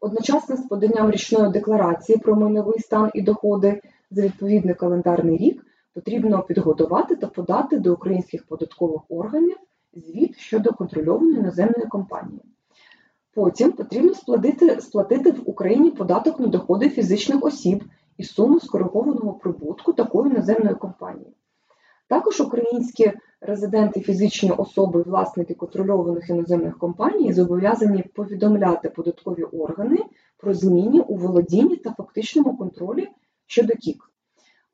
одночасно 0.00 0.56
з 0.56 0.60
поданням 0.60 1.10
річної 1.10 1.52
декларації 1.52 2.18
про 2.18 2.36
майновий 2.36 2.78
стан 2.78 3.10
і 3.14 3.22
доходи 3.22 3.80
за 4.10 4.22
відповідний 4.22 4.74
календарний 4.74 5.36
рік 5.36 5.66
потрібно 5.94 6.42
підготувати 6.42 7.16
та 7.16 7.26
подати 7.26 7.78
до 7.78 7.92
українських 7.92 8.46
податкових 8.46 9.02
органів 9.08 9.56
звіт 9.94 10.38
щодо 10.38 10.72
контрольованої 10.72 11.38
іноземної 11.38 11.86
компанії. 11.88 12.42
Потім 13.34 13.72
потрібно 13.72 14.14
сплатити, 14.14 14.80
сплатити 14.80 15.30
в 15.30 15.42
Україні 15.44 15.90
податок 15.90 16.40
на 16.40 16.46
доходи 16.46 16.88
фізичних 16.88 17.44
осіб 17.44 17.84
і 18.18 18.24
суму 18.24 18.60
скоригованого 18.60 19.32
прибутку 19.32 19.92
такої 19.92 20.32
іноземної 20.32 20.74
компанії. 20.74 21.34
Також 22.08 22.40
українські 22.40 23.12
резиденти, 23.40 24.00
фізичні 24.00 24.50
особи 24.50 25.02
власники 25.02 25.54
контрольованих 25.54 26.30
іноземних 26.30 26.78
компаній 26.78 27.32
зобов'язані 27.32 28.02
повідомляти 28.14 28.88
податкові 28.88 29.42
органи 29.42 29.98
про 30.36 30.54
зміни 30.54 31.00
у 31.00 31.16
володінні 31.16 31.76
та 31.76 31.92
фактичному 31.92 32.56
контролі 32.56 33.08
щодо 33.46 33.74
КІК. 33.74 34.10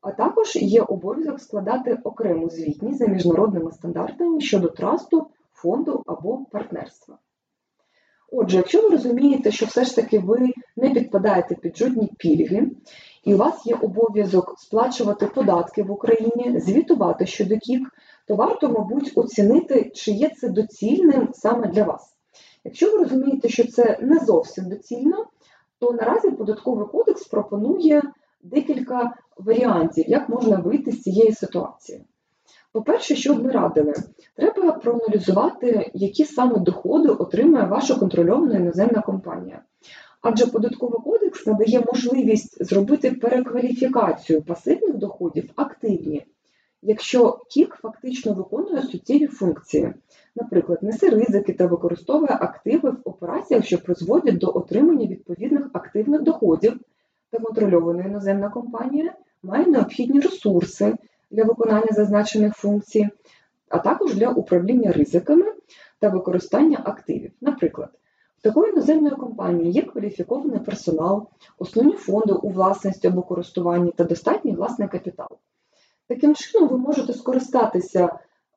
А 0.01 0.11
також 0.11 0.55
є 0.55 0.81
обов'язок 0.81 1.39
складати 1.39 1.97
окрему 2.03 2.49
звітність 2.49 2.99
за 2.99 3.05
міжнародними 3.05 3.71
стандартами 3.71 4.41
щодо 4.41 4.67
трасту, 4.67 5.27
фонду 5.53 6.03
або 6.05 6.45
партнерства. 6.51 7.17
Отже, 8.31 8.57
якщо 8.57 8.81
ви 8.81 8.89
розумієте, 8.89 9.51
що 9.51 9.65
все 9.65 9.85
ж 9.85 9.95
таки 9.95 10.19
ви 10.19 10.53
не 10.77 10.89
підпадаєте 10.89 11.55
під 11.55 11.77
жодні 11.77 12.11
пільги, 12.17 12.71
і 13.23 13.33
у 13.33 13.37
вас 13.37 13.65
є 13.65 13.75
обов'язок 13.75 14.55
сплачувати 14.57 15.25
податки 15.25 15.83
в 15.83 15.91
Україні, 15.91 16.59
звітувати 16.59 17.25
щодо 17.25 17.57
КІК, 17.57 17.89
то 18.27 18.35
варто, 18.35 18.69
мабуть, 18.69 19.11
оцінити, 19.15 19.91
чи 19.95 20.11
є 20.11 20.29
це 20.29 20.49
доцільним 20.49 21.29
саме 21.33 21.67
для 21.67 21.83
вас. 21.83 22.15
Якщо 22.63 22.91
ви 22.91 22.97
розумієте, 22.97 23.49
що 23.49 23.67
це 23.67 23.97
не 24.01 24.19
зовсім 24.19 24.69
доцільно, 24.69 25.25
то 25.79 25.91
наразі 25.91 26.31
податковий 26.31 26.87
кодекс 26.87 27.27
пропонує 27.27 28.01
декілька 28.43 29.13
варіантів, 29.37 30.05
як 30.09 30.29
можна 30.29 30.55
вийти 30.55 30.91
з 30.91 31.01
цієї 31.01 31.31
ситуації. 31.31 32.05
По-перше, 32.71 33.15
що 33.15 33.33
б 33.33 33.43
ми 33.43 33.51
радили, 33.51 33.93
треба 34.35 34.71
проаналізувати, 34.71 35.91
які 35.93 36.25
саме 36.25 36.59
доходи 36.59 37.09
отримує 37.09 37.65
ваша 37.65 37.95
контрольована 37.95 38.55
іноземна 38.55 39.01
компанія. 39.01 39.61
Адже 40.21 40.47
податковий 40.47 40.99
кодекс 41.03 41.47
надає 41.47 41.83
можливість 41.87 42.65
зробити 42.65 43.11
перекваліфікацію 43.11 44.41
пасивних 44.41 44.97
доходів 44.97 45.49
активні, 45.55 46.25
якщо 46.81 47.39
КІК 47.49 47.77
фактично 47.81 48.33
виконує 48.33 48.81
суттєві 48.81 49.27
функції, 49.27 49.93
наприклад, 50.35 50.83
несе 50.83 51.09
ризики 51.09 51.53
та 51.53 51.65
використовує 51.65 52.37
активи 52.41 52.89
в 52.89 52.97
операціях, 53.03 53.65
що 53.65 53.77
призводять 53.77 54.37
до 54.37 54.51
отримання 54.55 55.07
відповідних 55.07 55.69
активних 55.73 56.21
доходів 56.21 56.79
контрольована 57.53 58.05
іноземна 58.05 58.49
компанія 58.49 59.13
має 59.43 59.65
необхідні 59.65 60.19
ресурси 60.19 60.95
для 61.31 61.43
виконання 61.43 61.87
зазначених 61.91 62.53
функцій, 62.55 63.09
а 63.69 63.77
також 63.77 64.15
для 64.15 64.29
управління 64.29 64.91
ризиками 64.91 65.45
та 65.99 66.09
використання 66.09 66.81
активів. 66.83 67.31
Наприклад, 67.41 67.89
в 68.37 68.41
такої 68.41 68.71
іноземної 68.71 69.15
компанії 69.15 69.71
є 69.71 69.81
кваліфікований 69.81 70.59
персонал, 70.59 71.27
основні 71.57 71.93
фонди 71.93 72.33
у 72.33 72.49
власності 72.49 73.07
або 73.07 73.21
користуванні 73.21 73.91
та 73.91 74.03
достатній 74.03 74.51
власний 74.51 74.87
капітал. 74.87 75.29
Таким 76.07 76.35
чином, 76.35 76.69
ви 76.69 76.77
можете 76.77 77.13
скористатися 77.13 78.09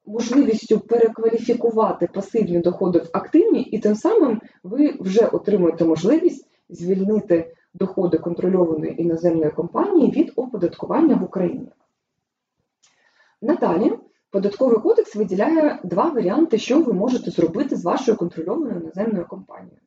можливістю 0.07 0.81
перекваліфікувати 0.81 2.09
пасивні 2.15 2.59
доходи 2.59 2.99
в 2.99 3.09
активні, 3.13 3.63
і 3.63 3.79
тим 3.79 3.95
самим 3.95 4.41
ви 4.63 4.95
вже 5.01 5.27
отримуєте 5.27 5.85
можливість 5.85 6.49
звільнити 6.69 7.56
доходи 7.79 8.19
контрольованої 8.19 9.03
іноземної 9.03 9.51
компанії 9.51 10.11
від 10.11 10.33
оподаткування 10.37 11.15
в 11.15 11.25
Україні. 11.25 11.69
Надалі 13.43 13.93
податковий 14.31 14.79
кодекс 14.79 15.17
виділяє 15.17 15.81
два 15.85 16.09
варіанти, 16.09 16.59
що 16.59 16.83
ви 16.83 16.93
можете 16.93 17.31
зробити 17.31 17.77
з 17.77 17.85
вашою 17.85 18.17
контрольованою 18.17 18.81
іноземною 18.81 19.27
компанією. 19.27 19.81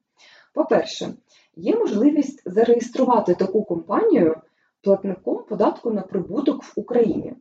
По-перше, 0.54 1.14
є 1.56 1.76
можливість 1.76 2.42
зареєструвати 2.46 3.36
таку 3.36 3.64
компанію 3.64 4.36
платником 4.82 5.44
податку 5.50 5.92
на 5.92 6.02
прибуток 6.02 6.64
в 6.64 6.74
Україні. 6.76 7.36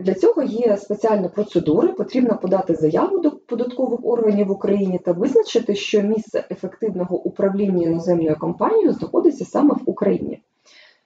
Для 0.00 0.14
цього 0.14 0.42
є 0.42 0.76
спеціальні 0.76 1.28
процедури, 1.28 1.88
потрібно 1.88 2.38
подати 2.38 2.74
заяву 2.74 3.18
до 3.18 3.30
податкових 3.30 4.00
органів 4.02 4.46
в 4.46 4.50
Україні 4.50 4.98
та 4.98 5.12
визначити, 5.12 5.74
що 5.74 6.02
місце 6.02 6.44
ефективного 6.50 7.16
управління 7.16 7.86
іноземною 7.86 8.36
компанією 8.38 8.92
знаходиться 8.92 9.44
саме 9.44 9.74
в 9.74 9.80
Україні. 9.86 10.42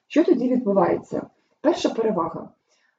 Що 0.07 0.25
тоді 0.25 0.49
відбувається? 0.49 1.27
Перша 1.61 1.89
перевага. 1.89 2.49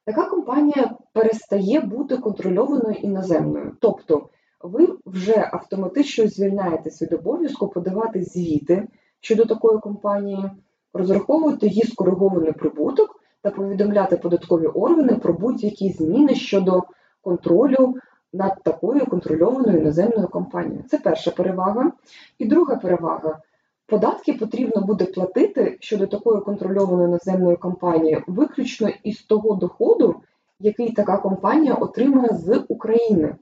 Така 0.05 0.29
компанія 0.29 0.95
перестає 1.13 1.79
бути 1.79 2.17
контрольованою 2.17 2.95
іноземною. 2.95 3.75
Тобто 3.79 4.29
ви 4.61 4.87
вже 5.05 5.49
автоматично 5.53 6.27
звільняєтесь 6.27 7.01
від 7.01 7.13
обов'язку 7.13 7.67
подавати 7.67 8.23
звіти 8.23 8.87
щодо 9.19 9.45
такої 9.45 9.79
компанії, 9.79 10.51
розраховувати 10.93 11.67
її 11.67 11.83
скоригований 11.83 12.51
прибуток 12.51 13.22
та 13.43 13.49
повідомляти 13.49 14.17
податкові 14.17 14.67
органи 14.67 15.15
про 15.15 15.33
будь-які 15.33 15.89
зміни 15.89 16.35
щодо 16.35 16.83
контролю 17.21 17.95
над 18.33 18.63
такою 18.63 19.05
контрольованою 19.05 19.79
іноземною 19.79 20.27
компанією. 20.27 20.83
Це 20.89 20.97
перша 20.97 21.31
перевага. 21.31 21.91
І 22.39 22.45
друга 22.45 22.75
перевага. 22.75 23.39
Податки 23.87 24.33
потрібно 24.33 24.81
буде 24.81 25.05
платити 25.05 25.77
щодо 25.79 26.07
такої 26.07 26.41
контрольованої 26.41 27.07
іноземної 27.07 27.57
компанії 27.57 28.23
виключно 28.27 28.89
із 29.03 29.21
того 29.21 29.55
доходу, 29.55 30.15
який 30.59 30.91
така 30.91 31.17
компанія 31.17 31.73
отримує 31.73 32.29
з 32.31 32.63
України. 32.67 33.35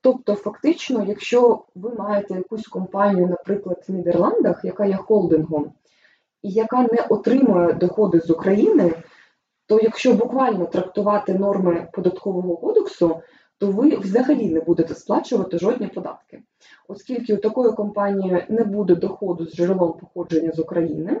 Тобто, 0.00 0.34
фактично, 0.34 1.04
якщо 1.08 1.64
ви 1.74 1.94
маєте 1.94 2.34
якусь 2.34 2.68
компанію, 2.68 3.26
наприклад, 3.26 3.84
в 3.88 3.92
Нідерландах, 3.92 4.64
яка 4.64 4.84
є 4.84 4.96
холдингом, 4.96 5.72
і 6.42 6.50
яка 6.50 6.82
не 6.82 7.06
отримує 7.08 7.72
доходи 7.72 8.20
з 8.20 8.30
України, 8.30 8.92
то 9.70 9.80
якщо 9.82 10.14
буквально 10.14 10.66
трактувати 10.66 11.34
норми 11.34 11.88
податкового 11.92 12.56
кодексу, 12.56 13.20
то 13.58 13.66
ви 13.66 13.96
взагалі 13.96 14.50
не 14.50 14.60
будете 14.60 14.94
сплачувати 14.94 15.58
жодні 15.58 15.86
податки, 15.86 16.42
оскільки 16.88 17.34
у 17.34 17.36
такої 17.36 17.72
компанії 17.72 18.44
не 18.48 18.64
буде 18.64 18.94
доходу 18.94 19.46
з 19.46 19.54
джерелом 19.54 19.92
походження 19.92 20.52
з 20.52 20.58
України, 20.58 21.20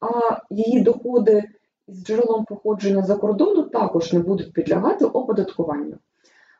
а 0.00 0.38
її 0.50 0.80
доходи 0.80 1.42
з 1.88 2.04
джерелом 2.04 2.44
походження 2.44 3.02
за 3.02 3.16
кордону 3.16 3.62
також 3.62 4.12
не 4.12 4.18
будуть 4.18 4.52
підлягати 4.52 5.04
оподаткуванню. 5.04 5.96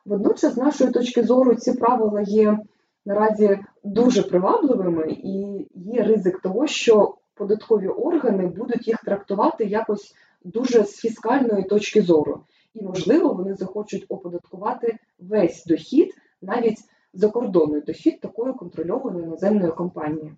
Водночас, 0.06 0.54
з 0.54 0.56
нашої 0.56 0.90
точки 0.90 1.22
зору, 1.22 1.54
ці 1.54 1.72
правила 1.72 2.20
є 2.20 2.58
наразі 3.06 3.58
дуже 3.84 4.22
привабливими 4.22 5.10
і 5.10 5.66
є 5.74 6.02
ризик 6.02 6.40
того, 6.40 6.66
що 6.66 7.14
податкові 7.34 7.88
органи 7.88 8.46
будуть 8.46 8.88
їх 8.88 8.96
трактувати 9.04 9.64
якось 9.64 10.14
дуже 10.44 10.84
з 10.84 10.96
фіскальної 10.96 11.64
точки 11.64 12.02
зору. 12.02 12.44
І, 12.74 12.82
можливо, 12.82 13.32
вони 13.32 13.54
захочуть 13.54 14.06
оподаткувати 14.08 14.98
весь 15.18 15.64
дохід, 15.64 16.14
навіть 16.42 16.78
закордонний 17.14 17.80
дохід 17.80 18.20
такої 18.20 18.54
контрольованої 18.54 19.24
іноземної 19.24 19.72
компанії. 19.72 20.32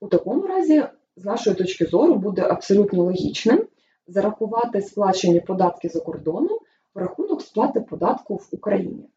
У 0.00 0.08
такому 0.08 0.46
разі, 0.46 0.84
з 1.16 1.24
нашої 1.24 1.56
точки 1.56 1.86
зору, 1.86 2.14
буде 2.14 2.42
абсолютно 2.42 3.02
логічним 3.02 3.66
зарахувати 4.06 4.82
сплачені 4.82 5.40
податки 5.40 5.88
за 5.88 6.00
кордоном 6.00 6.58
в 6.94 6.98
рахунок 6.98 7.42
сплати 7.42 7.80
податку 7.80 8.34
в 8.34 8.48
Україні. 8.50 9.08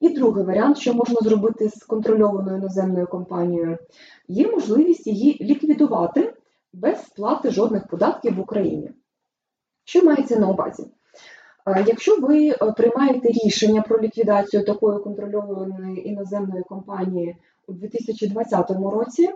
І 0.00 0.08
другий 0.08 0.44
варіант, 0.44 0.78
що 0.78 0.94
можна 0.94 1.16
зробити 1.20 1.68
з 1.68 1.84
контрольованою 1.84 2.56
іноземною 2.56 3.06
компанією, 3.06 3.78
є 4.28 4.50
можливість 4.50 5.06
її 5.06 5.44
ліквідувати 5.44 6.34
без 6.72 7.04
сплати 7.04 7.50
жодних 7.50 7.86
податків 7.88 8.36
в 8.36 8.40
Україні. 8.40 8.90
Що 9.84 10.04
мається 10.04 10.38
на 10.38 10.50
увазі? 10.50 10.86
Якщо 11.86 12.20
ви 12.20 12.48
е, 12.48 12.56
приймаєте 12.76 13.28
рішення 13.28 13.82
про 13.82 14.00
ліквідацію 14.00 14.64
такої 14.64 14.98
контрольованої 14.98 16.08
іноземної 16.08 16.62
компанії 16.62 17.36
у 17.68 17.72
2020 17.72 18.70
році, 18.70 19.30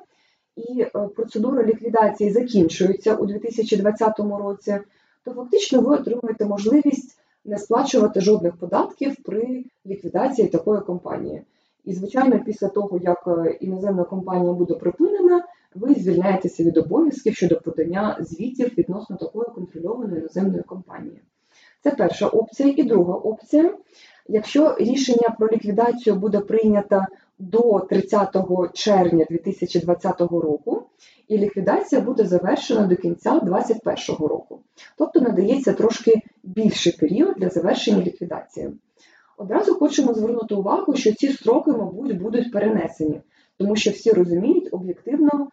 і 0.57 0.81
е, 0.81 0.89
процедура 1.17 1.63
ліквідації 1.63 2.31
закінчується 2.31 3.15
у 3.15 3.27
2020 3.27 4.19
році, 4.19 4.79
то 5.25 5.33
фактично 5.33 5.81
ви 5.81 5.95
отримуєте 5.95 6.45
можливість 6.45 7.19
не 7.45 7.59
сплачувати 7.59 8.21
жодних 8.21 8.57
податків 8.57 9.17
при 9.25 9.65
ліквідації 9.87 10.49
такої 10.49 10.81
компанії. 10.81 11.43
І, 11.85 11.95
звичайно, 11.95 12.45
після 12.45 12.69
того, 12.69 12.99
як 13.03 13.25
е, 13.27 13.51
іноземна 13.61 14.05
компанія 14.05 14.53
буде 14.53 14.75
припинена, 14.75 15.45
ви 15.75 15.95
звільняєтеся 15.95 16.65
від 16.65 16.77
обов'язків 16.77 17.35
щодо 17.37 17.61
подання 17.61 18.17
звітів 18.21 18.73
відносно 18.79 19.17
такої 19.17 19.47
контрольованої 19.55 20.19
іноземної 20.19 20.63
компанії. 20.63 21.21
Це 21.83 21.91
перша 21.91 22.27
опція. 22.27 22.75
І 22.77 22.83
друга 22.83 23.15
опція. 23.15 23.75
Якщо 24.29 24.77
рішення 24.79 25.37
про 25.39 25.49
ліквідацію 25.49 26.17
буде 26.17 26.41
прийнято 26.41 27.05
до 27.39 27.81
30 27.81 28.37
червня 28.75 29.27
2020 29.31 30.21
року, 30.21 30.83
і 31.29 31.39
ліквідація 31.39 32.01
буде 32.01 32.25
завершена 32.25 32.87
до 32.87 32.97
кінця 32.97 33.41
2021 33.41 34.27
року. 34.27 34.61
Тобто 34.99 35.21
надається 35.21 35.73
трошки 35.73 36.23
більший 36.43 36.93
період 36.93 37.35
для 37.37 37.49
завершення 37.49 38.03
ліквідації. 38.03 38.71
Одразу 39.37 39.75
хочемо 39.75 40.15
звернути 40.15 40.55
увагу, 40.55 40.95
що 40.95 41.13
ці 41.13 41.29
строки, 41.29 41.71
мабуть, 41.71 42.19
будуть 42.19 42.53
перенесені, 42.53 43.21
тому 43.57 43.77
що 43.77 43.91
всі 43.91 44.11
розуміють, 44.11 44.69
об'єктивно 44.73 45.49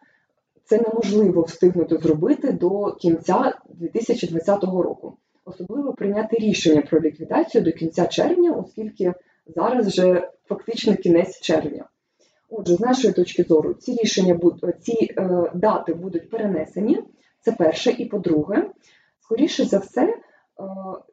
це 0.72 0.82
неможливо 0.88 1.42
встигнути 1.42 1.98
зробити 1.98 2.52
до 2.52 2.92
кінця 2.92 3.54
2020 3.70 4.64
року. 4.64 5.18
Особливо 5.46 5.94
прийняти 5.94 6.38
рішення 6.38 6.82
про 6.82 7.02
ліквідацію 7.02 7.64
до 7.64 7.72
кінця 7.72 8.06
червня, 8.08 8.52
оскільки 8.52 9.14
зараз 9.56 9.88
вже 9.88 10.30
фактично 10.46 10.96
кінець 10.96 11.42
червня. 11.42 11.86
Отже, 12.50 12.76
з 12.76 12.80
нашої 12.80 13.14
точки 13.14 13.44
зору, 13.44 13.74
ці 13.74 13.96
рішення 13.96 14.40
ці 14.82 15.14
е, 15.18 15.52
дати 15.54 15.94
будуть 15.94 16.30
перенесені. 16.30 17.00
Це 17.42 17.52
перше. 17.52 17.92
І 17.92 18.06
по-друге, 18.06 18.70
скоріше 19.20 19.66
за 19.66 19.78
все, 19.78 20.04
е, 20.04 20.18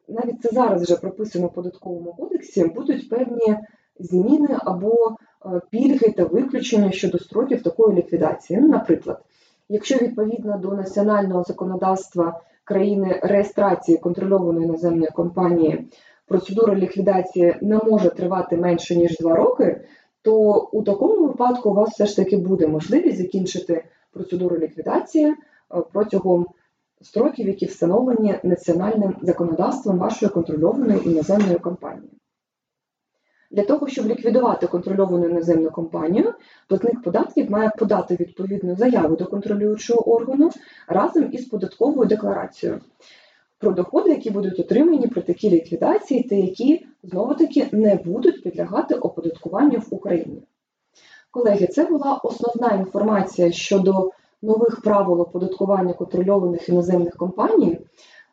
навіть 0.07 0.41
це 0.41 0.49
зараз 0.51 0.81
вже 0.83 0.95
прописано 0.95 1.47
в 1.47 1.53
податковому 1.53 2.13
кодексі, 2.13 2.65
будуть 2.65 3.09
певні 3.09 3.57
зміни 3.99 4.57
або 4.59 5.15
е, 5.45 5.61
пільги 5.69 6.11
та 6.17 6.23
виключення 6.23 6.91
щодо 6.91 7.19
строків 7.19 7.63
такої 7.63 7.97
ліквідації. 7.97 8.59
Ну, 8.61 8.67
наприклад, 8.67 9.21
якщо 9.69 9.95
відповідно 9.95 10.57
до 10.57 10.73
національного 10.73 11.43
законодавства 11.43 12.41
країни 12.63 13.19
реєстрації 13.23 13.97
контрольованої 13.97 14.65
іноземної 14.65 15.09
компанії 15.13 15.89
процедура 16.27 16.75
ліквідації 16.75 17.55
не 17.61 17.77
може 17.77 18.09
тривати 18.09 18.57
менше 18.57 18.95
ніж 18.95 19.17
два 19.17 19.35
роки, 19.35 19.81
то 20.21 20.69
у 20.71 20.83
такому 20.83 21.27
випадку 21.27 21.69
у 21.69 21.73
вас 21.73 21.89
все 21.89 22.05
ж 22.05 22.15
таки 22.15 22.37
буде 22.37 22.67
можливість 22.67 23.17
закінчити 23.17 23.83
процедуру 24.11 24.57
ліквідації 24.57 25.25
е, 25.25 25.35
протягом 25.93 26.47
строків, 27.01 27.47
які 27.47 27.65
встановлені 27.65 28.35
національним 28.43 29.15
законодавством 29.21 29.97
вашої 29.97 30.31
контрольованої 30.31 31.09
іноземної 31.09 31.55
компанії. 31.59 32.18
Для 33.51 33.63
того, 33.63 33.87
щоб 33.87 34.07
ліквідувати 34.07 34.67
контрольовану 34.67 35.29
іноземну 35.29 35.71
компанію, 35.71 36.33
платник 36.67 37.01
податків 37.01 37.51
має 37.51 37.71
подати 37.77 38.15
відповідну 38.15 38.75
заяву 38.75 39.15
до 39.15 39.25
контролюючого 39.25 40.11
органу 40.11 40.49
разом 40.87 41.29
із 41.31 41.45
податковою 41.45 42.07
декларацією 42.07 42.81
про 43.59 43.71
доходи, 43.71 44.09
які 44.09 44.29
будуть 44.29 44.59
отримані 44.59 45.07
при 45.07 45.21
такій 45.21 45.49
ліквідації, 45.49 46.23
та 46.23 46.35
які 46.35 46.85
знову-таки 47.03 47.67
не 47.71 47.95
будуть 47.95 48.43
підлягати 48.43 48.95
оподаткуванню 48.95 49.79
в 49.79 49.87
Україні. 49.89 50.43
Колеги, 51.31 51.67
це 51.67 51.85
була 51.85 52.21
основна 52.23 52.75
інформація 52.75 53.51
щодо 53.51 54.11
нових 54.41 54.81
правил 54.81 55.21
оподаткування 55.21 55.93
контрольованих 55.93 56.69
іноземних 56.69 57.15
компаній. 57.15 57.79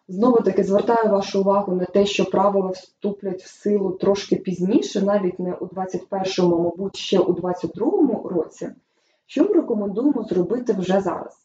Знову 0.08 0.40
таки 0.40 0.64
звертаю 0.64 1.10
вашу 1.10 1.40
увагу 1.40 1.74
на 1.74 1.84
те, 1.84 2.06
що 2.06 2.24
правила 2.24 2.68
вступлять 2.68 3.42
в 3.42 3.48
силу 3.48 3.90
трошки 3.90 4.36
пізніше, 4.36 5.02
навіть 5.02 5.38
не 5.38 5.54
у 5.54 5.66
21-му, 5.66 6.58
мабуть, 6.58 6.96
ще 6.96 7.18
у 7.18 7.32
22-му 7.32 8.28
році. 8.28 8.70
Що 9.26 9.44
ми 9.44 9.52
рекомендуємо 9.52 10.22
зробити 10.22 10.72
вже 10.72 11.00
зараз? 11.00 11.36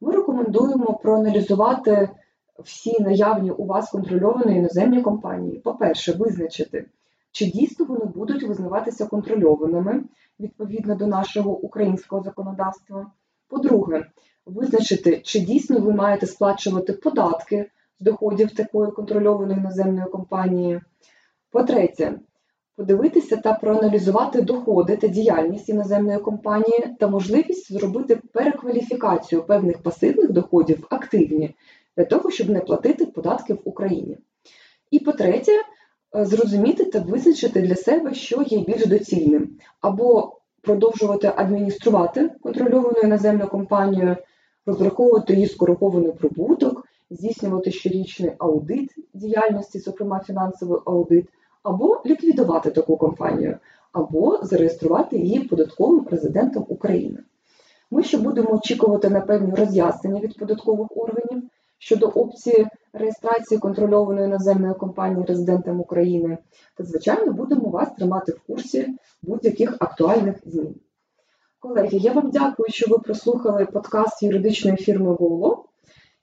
Ми 0.00 0.12
рекомендуємо 0.12 0.94
проаналізувати 1.02 2.10
всі 2.58 3.02
наявні 3.02 3.50
у 3.50 3.66
вас 3.66 3.90
контрольовані 3.90 4.56
іноземні 4.56 5.02
компанії. 5.02 5.58
По-перше, 5.58 6.12
визначити, 6.12 6.86
чи 7.32 7.46
дійсно 7.46 7.84
вони 7.84 8.04
будуть 8.04 8.42
визнаватися 8.42 9.06
контрольованими 9.06 10.04
відповідно 10.40 10.94
до 10.94 11.06
нашого 11.06 11.58
українського 11.58 12.22
законодавства. 12.22 13.10
По-друге, 13.48 14.06
визначити, 14.46 15.20
чи 15.24 15.40
дійсно 15.40 15.80
ви 15.80 15.92
маєте 15.92 16.26
сплачувати 16.26 16.92
податки 16.92 17.70
доходів 18.04 18.50
такої 18.54 18.92
контрольованої 18.92 19.58
іноземної 19.58 20.06
компанії. 20.06 20.80
По-третє, 21.50 22.18
подивитися 22.76 23.36
та 23.36 23.52
проаналізувати 23.52 24.42
доходи 24.42 24.96
та 24.96 25.08
діяльність 25.08 25.68
іноземної 25.68 26.18
компанії 26.18 26.96
та 27.00 27.08
можливість 27.08 27.72
зробити 27.72 28.20
перекваліфікацію 28.32 29.42
певних 29.42 29.82
пасивних 29.82 30.32
доходів 30.32 30.86
активні 30.90 31.54
для 31.96 32.04
того, 32.04 32.30
щоб 32.30 32.50
не 32.50 32.60
платити 32.60 33.06
податки 33.06 33.54
в 33.54 33.60
Україні. 33.64 34.18
І 34.90 34.98
по-третє, 34.98 35.52
е, 36.16 36.24
зрозуміти 36.24 36.84
та 36.84 36.98
визначити 36.98 37.62
для 37.62 37.74
себе, 37.74 38.14
що 38.14 38.42
є 38.42 38.58
більш 38.58 38.86
доцільним, 38.86 39.58
або 39.80 40.36
продовжувати 40.62 41.32
адмініструвати 41.36 42.30
контрольовану 42.42 42.98
іноземну 43.02 43.46
компанію, 43.46 44.16
розраховувати 44.66 45.34
її 45.34 45.46
скоригований 45.46 46.12
прибуток, 46.12 46.83
здійснювати 47.10 47.70
щорічний 47.70 48.32
аудит 48.38 48.90
діяльності, 49.14 49.78
зокрема 49.78 50.20
фінансовий 50.20 50.80
аудит, 50.86 51.28
або 51.62 52.02
ліквідувати 52.06 52.70
таку 52.70 52.96
компанію, 52.96 53.58
або 53.92 54.38
зареєструвати 54.42 55.18
її 55.18 55.40
податковим 55.40 56.06
резидентом 56.10 56.66
України. 56.68 57.18
Ми 57.90 58.02
ще 58.02 58.18
будемо 58.18 58.54
очікувати 58.54 59.10
на 59.10 59.20
певні 59.20 59.54
роз'яснення 59.54 60.20
від 60.20 60.38
податкових 60.38 60.96
органів 60.96 61.42
щодо 61.78 62.06
опції 62.06 62.66
реєстрації 62.92 63.60
контрольованої 63.60 64.26
іноземної 64.26 64.74
компанії 64.74 65.26
резидентом 65.26 65.80
України, 65.80 66.38
та, 66.76 66.84
звичайно, 66.84 67.32
будемо 67.32 67.68
вас 67.68 67.94
тримати 67.94 68.32
в 68.32 68.40
курсі 68.40 68.88
будь-яких 69.22 69.76
актуальних 69.80 70.36
змін. 70.44 70.74
Колеги, 71.58 71.98
я 71.98 72.12
вам 72.12 72.30
дякую, 72.30 72.68
що 72.68 72.86
ви 72.90 72.98
прослухали 72.98 73.66
подкаст 73.66 74.22
юридичної 74.22 74.76
фірми 74.76 75.12
GoLaw. 75.12 75.56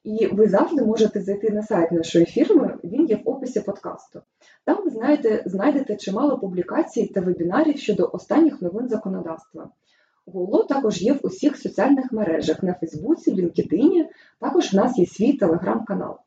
І 0.04 0.28
ви 0.28 0.48
завжди 0.48 0.86
можете 0.86 1.22
зайти 1.22 1.50
на 1.50 1.64
сайт 1.64 1.92
нашої 1.92 2.26
фірми, 2.26 2.78
він 2.84 3.08
є 3.08 3.16
в 3.16 3.30
описі 3.30 3.60
подкасту. 3.60 4.22
Там 4.66 4.84
ви 4.84 4.90
знаєте, 4.90 5.44
знайдете 5.46 5.96
чимало 5.96 6.40
публікацій 6.40 7.06
та 7.06 7.22
вебінарів 7.22 7.78
щодо 7.78 8.10
останніх 8.14 8.62
новин 8.62 8.90
законодавства. 8.90 9.70
Голо 10.26 10.64
також 10.64 11.02
є 11.02 11.14
в 11.14 11.20
усіх 11.24 11.58
соціальних 11.58 12.12
мережах 12.12 12.64
на 12.64 12.74
Фейсбуці, 12.74 13.32
LinkedIn, 13.32 14.06
також 14.40 14.74
в 14.74 14.76
нас 14.76 14.98
є 14.98 15.06
свій 15.06 15.34
телеграм-канал. 15.34 16.18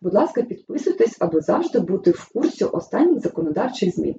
Будь 0.00 0.14
ласка, 0.14 0.42
підписуйтесь, 0.42 1.16
аби 1.20 1.40
завжди 1.40 1.80
бути 1.80 2.10
в 2.10 2.28
курсі 2.34 2.64
останніх 2.64 3.20
законодавчих 3.20 3.94
змін. 3.94 4.16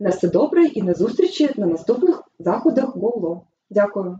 На 0.00 0.10
все 0.10 0.28
добре 0.28 0.66
і 0.66 0.82
на 0.82 0.94
зустрічі 0.94 1.50
на 1.56 1.66
наступних 1.66 2.22
заходах 2.38 2.96
ГОЛО. 2.96 3.42
Дякую. 3.70 4.18